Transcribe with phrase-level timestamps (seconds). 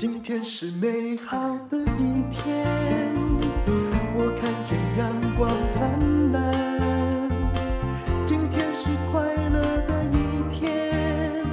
[0.00, 1.36] 今天是美好
[1.68, 2.66] 的一天，
[4.16, 7.28] 我看见阳光灿烂。
[8.26, 11.44] 今天是快乐的一天，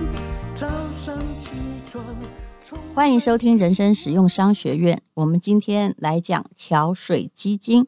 [0.56, 0.66] 早
[1.04, 1.58] 上起
[1.92, 2.02] 床。
[2.96, 5.02] 欢迎收听人生实用商学院。
[5.16, 7.86] 我们今天来讲桥水基金。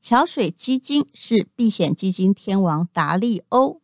[0.00, 3.80] 桥水基金是避险基金天王达利欧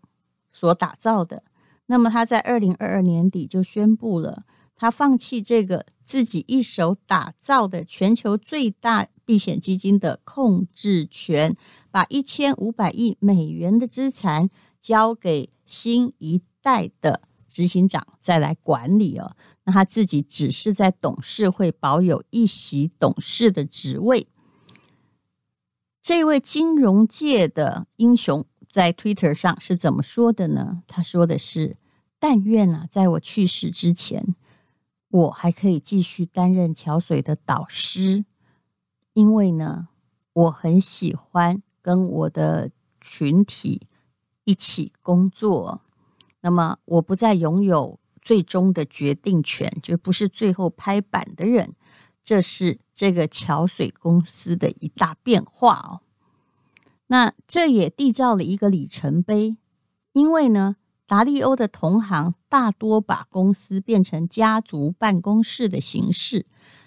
[0.53, 1.43] 所打造的。
[1.87, 4.45] 那么他在二零二二年底就宣布了。
[4.77, 11.57] 他放弃这个自己一手打造的全球最大避险基金的控制权，
[11.90, 14.49] 把一千五百亿美元的资产
[14.80, 19.30] 交给新一代的执行长再来管理哦。
[19.64, 24.27] 那他自己只是在董事会保有一席董事的职位。
[26.02, 30.82] 这位金融界的英雄在 Twitter 上是怎么说的呢？
[30.86, 31.77] 他说的是
[32.20, 34.34] ：“但愿啊，在我去世之前。”
[35.14, 38.25] 我还可以继续担任桥水的导师，
[39.12, 39.86] 因为呢，
[40.33, 43.83] 我很喜欢跟我的群体
[44.42, 45.83] 一起工作。
[46.41, 51.75] 那么，我不再拥有最终的决定权，就不是最后拍板的人。
[52.25, 56.00] 这是这个桥水公司的一大变化哦。
[57.06, 59.56] 那这也缔造了一个里程碑，
[60.12, 60.75] 因为呢。
[61.06, 66.47] 达利欧的同行大多把公司变成家族办公室的形式，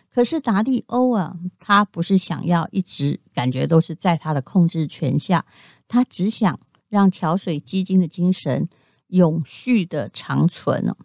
[0.10, 5.46] 可是达利欧啊，他不是想要一直感觉都是在他的控制权下，
[5.88, 8.68] 他只想让桥水基金的精神
[9.10, 10.96] 永续的长存。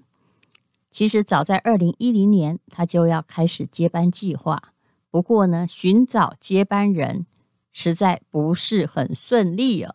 [0.91, 4.73] 其实早在二零一零年，他就要开始接班计划，
[5.11, 7.27] 不过呢，寻找接班人
[7.71, 9.95] 实在不是很顺利哦。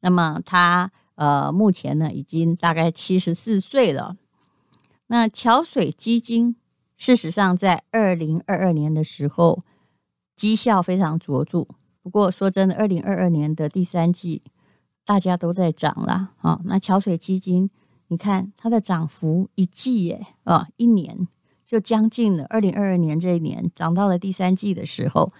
[0.00, 0.90] 那么他。
[1.16, 4.16] 呃，目前呢，已经大概七十四岁了。
[5.08, 6.56] 那桥水基金，
[6.96, 9.62] 事实上在二零二二年的时候，
[10.34, 11.66] 绩效非常卓著。
[12.02, 14.42] 不过说真的，二零二二年的第三季，
[15.04, 16.60] 大家都在涨了啊。
[16.64, 17.70] 那桥水基金，
[18.08, 21.26] 你看它的涨幅一季耶，啊，一年
[21.64, 22.44] 就将近了。
[22.50, 25.32] 二零二二年这一年，涨到了第三季的时候，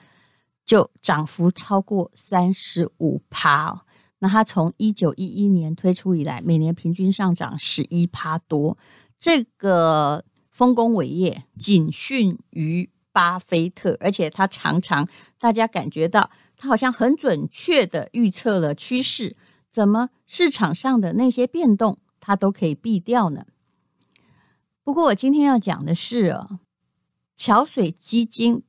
[0.64, 3.85] 就涨幅超过三十五趴。
[4.18, 8.78] 那它从一九一一年推出以来，每年平均上涨十一趴多，
[9.18, 15.06] 这个丰功伟业仅逊于巴菲特，而且他常常
[15.38, 19.36] 大家感觉到他好像很准确的预测了趋势，
[19.70, 23.44] 怎么市场上的那些变动他都可以避掉呢？
[24.82, 26.60] 不过我今天要讲的是哦，
[27.36, 28.62] 桥水基金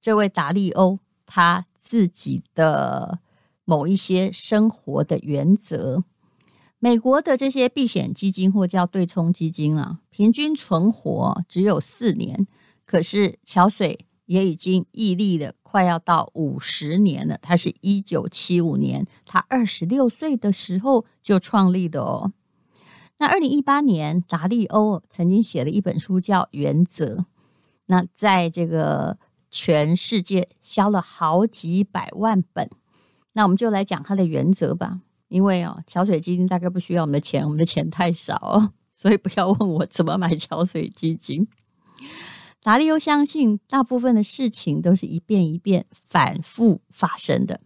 [0.00, 3.18] 这位达利欧他自己的。
[3.64, 6.04] 某一些生活的原则，
[6.78, 12.46] 美国的这些避险基金或叫对冲基金啊，平均存活只有四年，
[12.84, 17.38] 可是桥水也已经屹立了快要到五十年了。
[17.40, 22.32] 他是一九七五年，他二十六岁的时候就创立的哦。
[23.18, 27.14] 那二零一八年，达利欧曾经写了一本书叫《原则》，
[27.86, 29.16] 那在这个
[29.50, 32.68] 全世界销了好几百万本。
[33.34, 41.46] 那我们就来讲它的原则吧，因为哦，桥水基金大概不需要我们的钱，我们的钱太少，所以不要问我怎么买桥水基金。
[42.62, 47.60] 达利欧相信，大部分的事情都是一遍一遍反复发生的。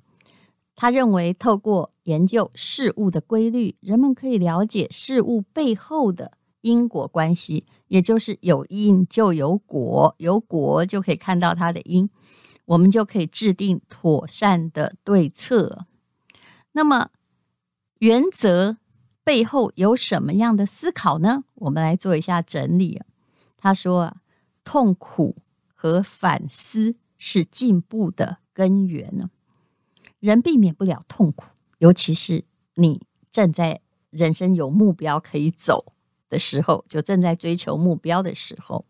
[0.75, 12.09] 他认为，透过研究事物的规律，人们可以了解事物背后的因果关系，也就是有因就有果，有果就可以看到它的因。
[12.69, 15.87] 我们就可以制定妥善的对策。
[16.73, 17.11] 那么，
[17.99, 18.77] 原则
[19.25, 21.45] 背后有什么样的思考呢？
[21.55, 23.01] 我们来做一下整理。
[23.57, 24.17] 他说，
[24.65, 25.37] 痛苦
[25.75, 29.31] 和反思是进步的根源。
[30.21, 31.47] 人避免不了痛苦，
[31.79, 33.01] 尤其是你
[33.31, 33.81] 正在
[34.11, 35.95] 人生有目标可以走
[36.29, 38.85] 的时候，就正在追求目标的时候。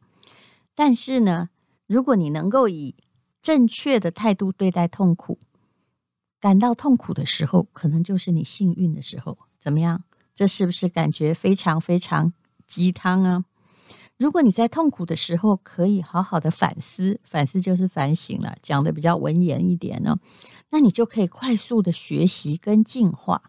[0.75, 1.51] 但是呢，
[1.87, 2.95] 如果你能够以
[3.40, 5.38] 正确的态度对待痛苦，
[6.40, 9.38] 感到痛苦的时候，可能就是你幸运的时候。
[9.58, 10.05] 怎么样？
[10.35, 12.32] 这是不是感觉非常非常
[12.67, 13.44] 鸡汤啊？
[14.17, 20.19] 如果你在痛苦的时候可以好好的反思，反思就是反省了，讲的比较文言一点呢，
[20.70, 23.43] 那你就可以快速的学习跟进化。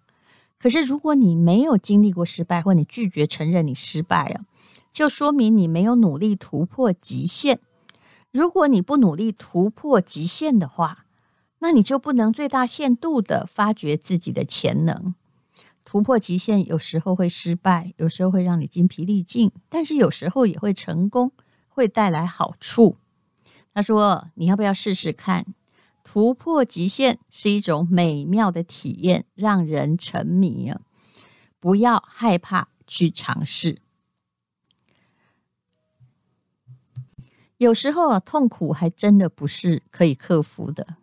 [0.58, 4.46] 可是如果你没有经历过失败，或你拒绝承认你失败了，
[4.92, 7.60] 就说明你没有努力突破极限。
[8.32, 11.06] 如果你不努力突破极限的话，
[11.60, 15.16] 那你就不能最大限度的发掘自己的潜能。
[15.84, 21.32] 突破极限有时候会失败，有时候会让你精疲力尽，但是有时候也会成功，
[21.68, 22.98] 会带来好处。
[23.74, 25.46] 他说：“你要不要试试看？
[26.04, 30.82] 突破极限是一种美妙的体验，让人沉迷啊！
[31.60, 33.80] 不要害怕去尝试。
[37.60, 40.96] 有时候啊，痛苦还真的不是可以克服的，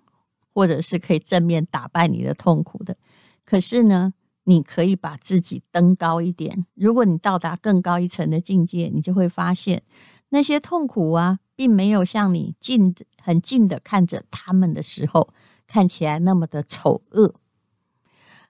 [0.55, 2.97] 或者是可以正面打败你的痛苦的。
[3.44, 4.14] 可是呢，
[4.44, 6.64] 你可以把自己登高一点。
[6.75, 9.82] 如果你到达更高一层的境界，你就会发现
[10.31, 15.29] 那些痛苦啊，并没有像你近很近的看着他们的时候
[15.67, 17.35] 看起来那么的丑恶。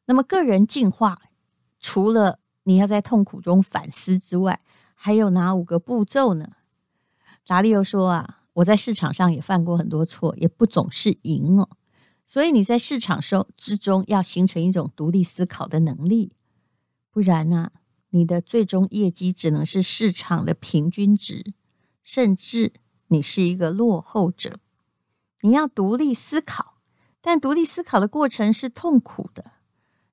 [0.05, 1.19] 那么，个人进化
[1.81, 4.61] 除了你要在痛苦中反思之外，
[4.94, 6.53] 还有哪五个步骤呢？
[7.46, 11.69] 达利欧说啊，我在市场上也犯过很多错，也不总是赢哦。
[12.25, 16.32] 所以你在市场收之中要形成一种独立思考的能力，
[17.12, 17.70] 不然呢、
[18.10, 21.54] 你的最终业绩只能是市场的平均值，
[22.02, 22.72] 甚至
[23.08, 24.58] 你是一个落后者。
[25.43, 26.78] 你要独立思考，
[27.20, 29.52] 但独立思考的过程是痛苦的，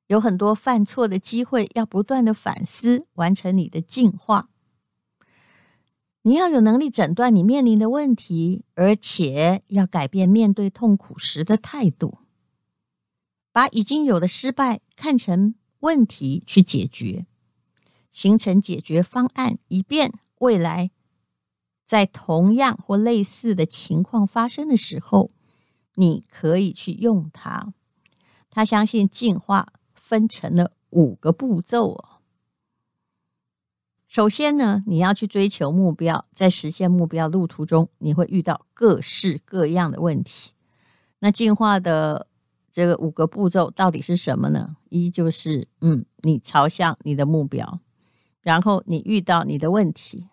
[0.05, 4.49] 有很多犯错的机会，要不断的反思，完成你的进化。
[6.25, 12.19] 你要有能力诊断你面临的问题，而且要改变面对痛苦时的态度，
[13.51, 17.25] 把已经有的失败看成问题去解决，
[18.13, 20.91] 形成解决方案，以便未来
[21.85, 25.29] 在同样或类似的情况发生的时候，
[25.95, 27.73] 你可以去用它。
[28.49, 32.12] 他相信进化分成了五个步骤哦。
[34.13, 40.51] 首先呢，你要去追求目标，在实现目标路途中，你会遇到各式各样的问题。
[41.17, 42.27] 那进化的
[42.71, 44.75] 这个五个步骤到底是什么呢？
[44.89, 47.79] 一就是，嗯，你朝向你的目标，
[48.41, 50.27] 然后你遇到你的问题，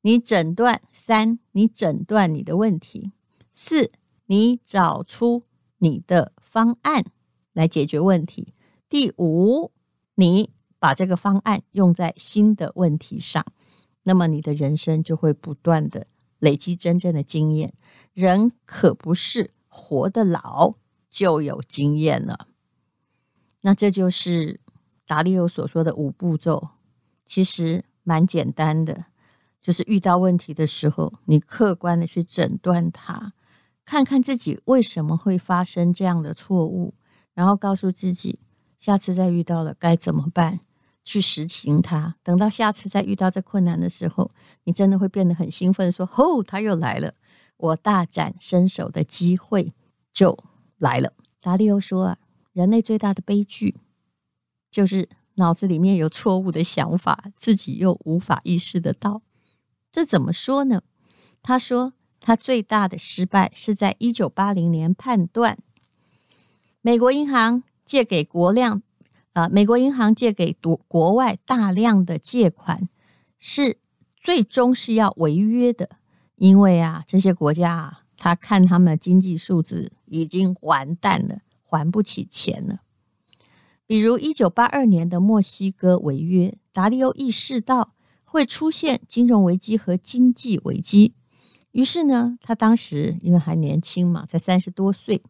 [0.00, 3.10] 你诊断；三，你诊断你的问题；
[3.52, 3.92] 四，
[4.24, 5.42] 你找出
[5.76, 7.04] 你的方案
[7.52, 8.54] 来解决问题；
[8.88, 9.72] 第五，
[10.14, 10.55] 你。
[10.78, 13.44] 把这个方案用在新的问题上，
[14.02, 16.06] 那么你的人生就会不断的
[16.38, 17.72] 累积真正的经验。
[18.12, 20.74] 人可不是活得老
[21.10, 22.48] 就有经验了。
[23.62, 24.60] 那这就是
[25.06, 26.70] 达利欧所说的五步骤，
[27.24, 29.06] 其实蛮简单的，
[29.60, 33.32] 就是遇到问题的时候，你客观的去诊断它，
[33.84, 36.94] 看看自己为什么会发生这样的错误，
[37.34, 38.38] 然后告诉自己，
[38.78, 40.60] 下次再遇到了该怎么办。
[41.06, 44.28] 去实行它，等到下次再遇到这困难的时候，
[44.64, 47.14] 你真的会变得很兴奋，说：“吼，他又来了，
[47.56, 49.72] 我大展身手的机会
[50.12, 50.36] 就
[50.78, 52.18] 来了。”达利欧说啊，
[52.52, 53.76] 人类最大的悲剧
[54.68, 59.22] 就是脑子里面有错误的想法，自己又无法意识得到。
[59.92, 60.82] 这怎么说呢？
[61.40, 65.56] 他说，他最大的失败是在一九八零年判断
[66.82, 68.82] 美国银行借给国量。
[69.36, 72.88] 啊，美国银行借给国国外大量的借款，
[73.38, 73.76] 是
[74.16, 75.90] 最终是要违约的，
[76.36, 82.78] 因为啊，这些国家啊，他看他们的经济数字已经完蛋了，还不起钱了。
[83.86, 87.92] 比如一九八二年的墨西哥违约，达利欧意识到
[88.24, 91.12] 会出现金融危机和经济危机，
[91.72, 95.20] 于是呢，他当时因为还年轻嘛，才三十多岁，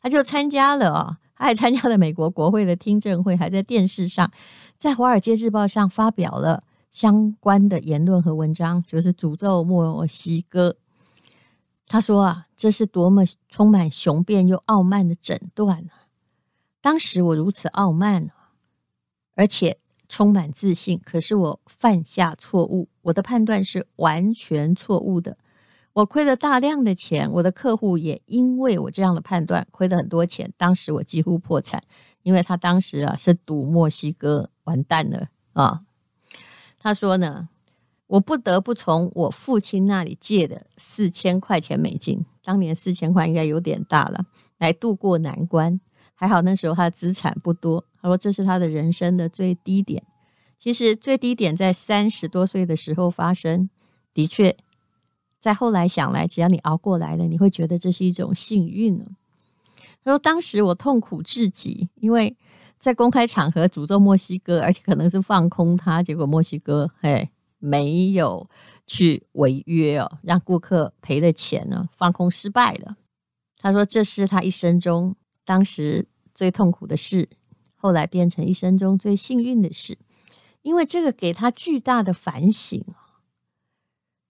[0.00, 1.18] 他就参加了啊。
[1.36, 4.32] 他还参加了美国国会的听证会，还在电视上，
[4.76, 10.76] 在《华尔街日报》上发表了相关的言论和文章，就是诅咒墨西哥。
[11.86, 16.08] 他说啊，这是多么充满雄辩又傲慢的诊断啊！
[16.80, 18.30] 当时我如此傲慢，
[19.34, 19.78] 而且
[20.08, 25.36] 充满自信，可是我犯下错误，我的判断是完全错误的。
[25.96, 30.52] 我亏了大量的钱，我的客户也因为我这样的判断亏了很多钱。
[30.58, 31.82] 当时我几乎破产，
[32.22, 35.80] 因为他当时啊是赌墨西哥完蛋了啊。
[36.78, 37.48] 他说呢，
[38.08, 44.26] 我不得不从我父亲那里借的四千块钱美金，当年四千块应该有点大了，
[44.58, 45.80] 来渡过难关。
[46.14, 47.82] 还好那时候他的资产不多。
[48.02, 50.04] 他说这是他的人生的最低点。
[50.58, 53.70] 其实最低点在三十多岁的时候发生，
[54.12, 54.54] 的确。
[55.46, 59.04] 再后来想来，只要你熬过来了，你会觉得这是一种幸运呢。
[60.02, 62.36] 他说：“当时我痛苦至极，因为
[62.80, 67.28] 在公开场合诅咒墨西哥，而且可能是放空他，结果墨西哥嘿
[67.60, 68.50] 没有
[68.88, 72.96] 去违约哦，让顾客赔了钱呢，放空失败了。”
[73.62, 77.28] 他说：“这是他一生中当时最痛苦的事，
[77.76, 79.96] 后来变成一生中最幸运的事，
[80.62, 82.84] 因为这个给他巨大的反省。”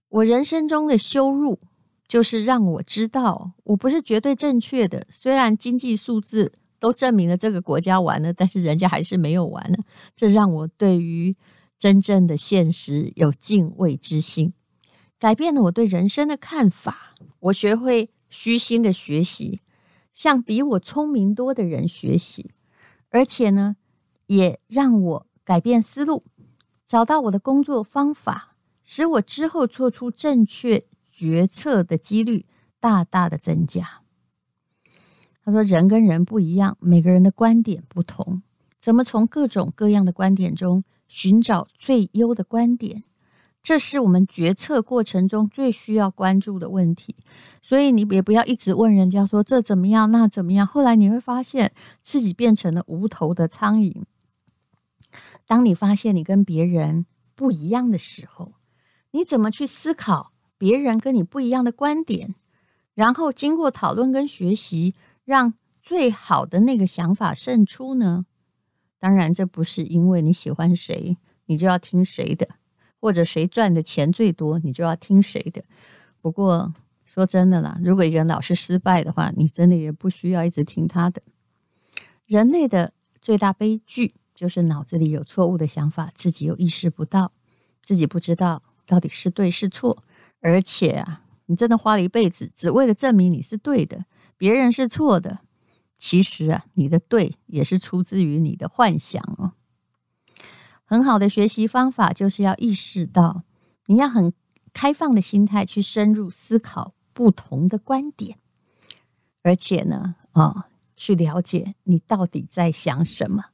[0.09, 1.59] 我人生中的羞辱，
[2.07, 5.07] 就是让我知道我不是绝对正确的。
[5.11, 9.79] 虽然经济数字都证明了这个国家完了，但是人家还是没有完呢。
[10.15, 11.35] 这让我对于
[11.79, 14.53] 真正的现实有敬畏之心，
[15.19, 17.15] 改变了我对人生的看法。
[17.41, 19.61] 我学会虚心的学习，
[20.13, 22.53] 向比我聪明多的人学习，
[23.11, 23.77] 而且呢，
[24.27, 26.23] 也让我改变思路，
[26.87, 28.56] 找到我的工作方法，
[28.87, 32.47] 使我之后做出正确决策的几率
[32.81, 34.01] 大大的增加。
[35.45, 38.43] 他说：“人跟人不一样，每个人的观点不同，
[38.79, 43.05] 怎么从各种各样的观点中寻找最优的观点？”
[43.63, 47.17] 这是我们决策过程中最需要关注的问题，
[47.61, 50.65] 所以你也不要一直问人家说这怎么样，那怎么样。
[50.65, 54.05] 后来你会发现自己变成了无头的苍蝇。
[55.49, 58.53] 当你发现你跟别人不一样的时候，
[59.17, 62.35] 你怎么去思考别人跟你不一样的观点，
[62.93, 64.95] 然后经过讨论跟学习，
[65.25, 68.27] 让最好的那个想法胜出呢？
[68.99, 72.47] 当然，这不是因为你喜欢谁，你就要听谁的。
[72.99, 75.65] 或者谁赚的钱最多，你就要听谁的。
[76.21, 81.23] 不过说真的啦，如果一个人老是失败的话，你真的也不需要一直听他的。
[82.27, 82.93] 人类的
[83.23, 87.33] 最大悲剧就是脑子里有错误的想法，自己又意识不到，
[87.83, 90.05] 自己不知道到底是对是错。
[90.41, 94.05] 而且啊，你真的花了一辈子，只为了证明你是对的，
[94.37, 95.41] 别人是错的。
[95.97, 99.53] 其实啊，你的对也是出自于你的幻想哦。
[100.85, 103.43] 很好的学习方法就是要意识到，
[103.87, 104.33] 你要很
[104.73, 108.39] 开放的心态去深入思考不同的观点，
[109.43, 113.47] 而且呢，啊、去了解你到底在想什么。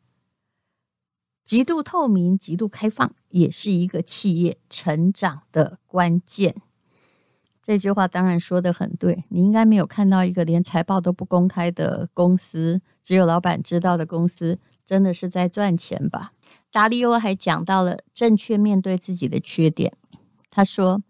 [1.52, 6.54] 极度透明、极度开放，也是一个企业成长的关键。
[7.62, 16.32] 这句话当然说得很对，你应该没有看到一个连财报都不公开的公司，只有老板知道的公司，真的是在赚钱吧？
[16.70, 19.92] 达利欧还讲到了正确面对自己的缺点。
[20.48, 21.02] 他说：“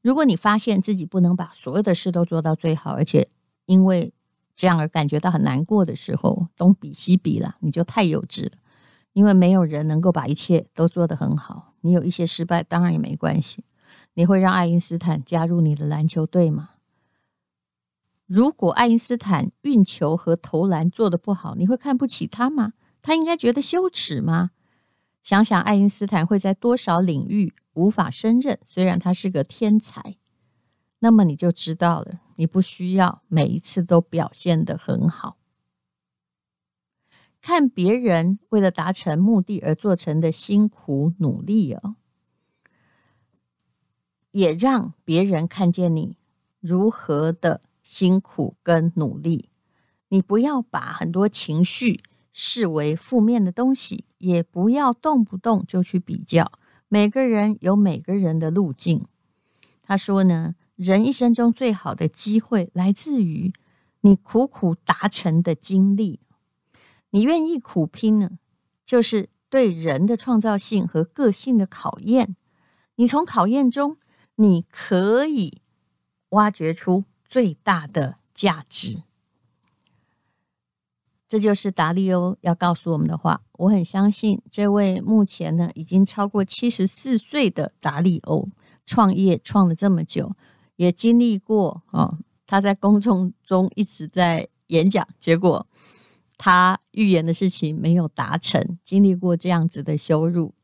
[0.00, 3.26] 如果你发现自己不能把所有的事都做到最好，而且
[3.66, 4.12] 因为
[4.54, 8.52] 这样而感觉到很难过的时候，东比西比了，你就太幼稚了。
[9.12, 11.74] 因为没有人能够把一切都做得很好。
[11.80, 13.64] 你有一些失败，当然也没关系。
[14.14, 16.70] 你会让爱因斯坦加入你的篮球队吗？
[18.26, 22.74] 如果爱因斯坦运球和投篮做得不好，你会看不起他吗？
[23.00, 24.50] 他应该觉得羞耻吗？”
[25.22, 30.16] 想想爱因斯坦会在多少领域无法胜任，虽然他是个天才，
[31.00, 35.37] 那么你就知道了，你不需要每一次都表现得很好。
[37.40, 41.96] 看别人为了达成目的而做成的辛苦努力哦，
[44.32, 46.16] 也让别人看见你
[46.60, 49.48] 如何的辛苦跟努力。
[50.08, 52.02] 你不要把很多情绪。
[52.40, 56.52] 视为负面的东西，也不要动不动就去比较。
[56.88, 59.06] 每个人有每个人的路径。
[59.82, 63.52] 他说呢，人一生中最好的机会来自于
[64.02, 66.20] 你苦苦达成的经历。
[67.10, 68.38] 你愿意苦拼呢，
[68.84, 72.36] 就是对人的创造性和个性的考验。
[72.96, 73.96] 你从考验中，
[74.36, 75.62] 你可以
[76.30, 78.98] 挖掘出最大的价值。
[81.28, 83.42] 这就是达利欧要告诉我们的话。
[83.52, 88.46] 我很相信这位目前呢已经超过七十四岁的达利欧，
[88.86, 90.32] 创业创了这么久，
[90.76, 95.66] 也经历过哦，他在公众中一直在演讲，结果
[96.38, 100.54] 他预言的事情没有达成，经历过这样子的羞辱，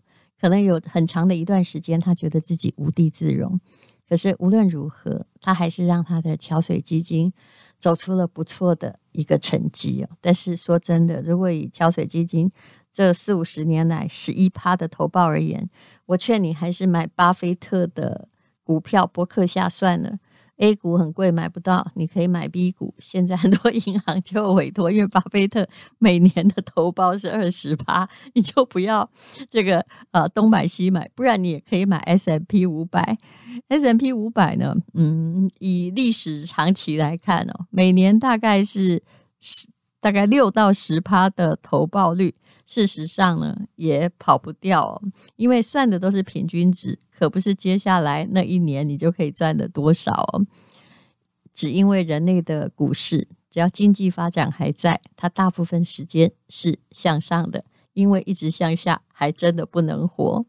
[0.41, 3.61] 可能有很长的一段时间，他觉得自己无地自容。
[4.09, 7.35] 可是无论如何，他还是让他的桥水基金。
[7.77, 12.51] 走出了不错的一个成绩哦，但是说真的，如果以桥水基金
[12.91, 15.69] 这四五十年来十一趴的投报而言，
[16.07, 18.29] 我劝你还是买巴菲特的
[18.63, 20.19] 股票，波克夏算了。
[20.59, 22.95] A 股很贵，买不到，你可以买 B 股。
[22.99, 25.67] 现在很多银行就委托，因为巴菲特
[25.99, 29.09] 每年的投报是二十趴，你就不要
[29.51, 33.19] 这个呃东买西买，不然你也可以买 S M P 五百。
[33.69, 39.03] S M P 五百呢，嗯，以历史长期来看哦，每年大概是
[39.41, 39.69] 十
[40.01, 42.33] 大概六到十趴的投报率。
[42.67, 45.03] 事实上呢，也跑不掉哦，
[45.37, 50.47] 因为算的都是平均值，可不是接下来那一年你就可以赚的多少哦。
[51.53, 60.45] 只因为人类的股市，只要经济发展还在，它大部分时间是向上的，因为一直向下还真的不能活。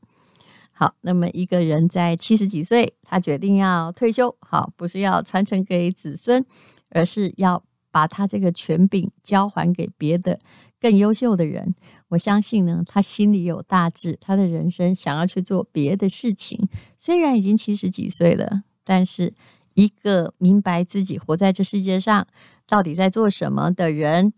[0.71, 6.45] 好，那么一个人在七十几岁，他决定要退休，好，不是要传承给子孙，
[6.89, 10.39] 而是要把他这个权柄交还给别的
[10.85, 11.73] 更优秀的人。
[12.09, 16.69] 我相信呢，他心里有大志，他的人生想要去做别的事情。
[16.99, 19.33] 虽然已经七十几岁了，但是
[19.73, 22.27] 一个明白自己活在这世界上
[22.67, 24.31] 到底在做什么的人，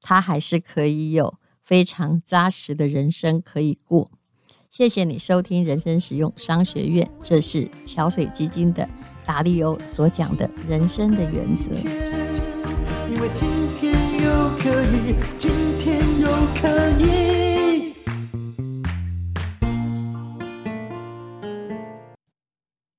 [0.00, 4.10] 他还是可以有非常扎实的人生可以过。
[4.70, 8.88] 谢谢你收听人生使用商学院，这是桥水基金的
[9.26, 12.25] 达利欧所讲的人生的原则。
[13.16, 17.94] 因为今天又可以，今天又可以。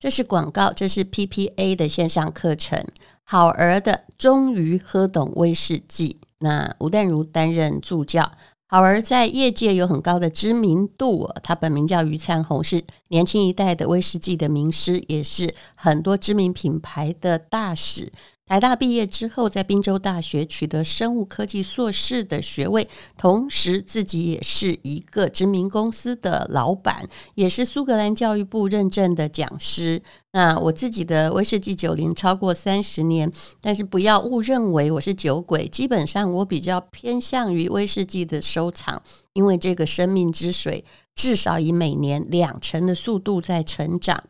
[0.00, 2.84] 这是广告，这是 PPA 的线上课程。
[3.22, 8.32] 好儿的终于喝懂威士忌，那吴淡如担任助教。
[8.66, 18.10] 好儿在业界有很高的知名度，他本名叫于灿红，是年轻一代的威士忌的名师，也是很多知名品牌的大使。
[18.48, 22.88] 台大毕业之后，在宾州大学取得生物科技硕士的学位，
[23.18, 30.02] 同时自己也是一个知名公司的老板，也是苏格兰教育部认证的讲师。
[30.32, 39.02] 那我自己的威士忌酒龄超过三十年，但是不要误认为我是酒鬼，基本上我比较偏向于威士忌的收藏，
[39.34, 40.82] 因为这个生命之水
[41.14, 44.24] 至少以每年两成的速度在成长。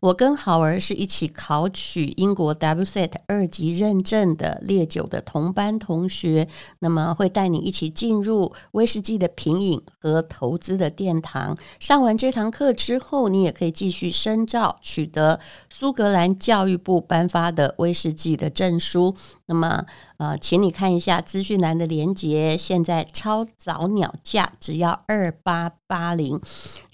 [0.00, 6.48] 我跟好儿是一起考取英国 WSET 二级认证的烈酒的同班同学，
[6.80, 11.56] 那么会带你一起进入威士忌的品饮和投资的殿堂。
[11.78, 19.14] 上完这堂课之后，你也可以继续深造，取得苏格兰教育部颁发的威士忌的证书。
[19.46, 19.84] 那么，
[20.18, 26.40] 呃，请你看一下资讯栏的连接，现在超早鸟价只要二八八零，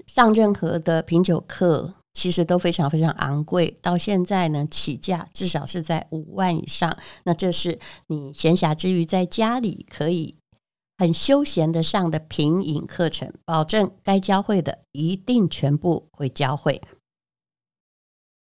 [0.06, 1.94] 上任何的品酒课。
[2.19, 6.99] 其实都非常非常昂贵，到现在呢，起价至少是在五万以上。
[7.23, 7.78] 那这是
[8.09, 10.35] 你闲暇之余在家里可以
[10.97, 16.83] 很休闲的上的品饮课程，保证该教会的一定全部会教会。